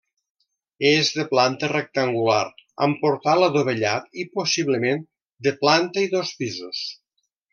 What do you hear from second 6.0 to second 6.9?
i dos pisos.